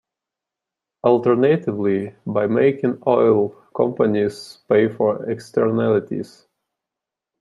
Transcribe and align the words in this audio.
Alternatively, 1.05 2.15
by 2.25 2.47
making 2.47 3.03
oil 3.05 3.49
companies 3.77 4.57
pay 4.67 4.87
for 4.89 5.29
externalities. 5.29 6.47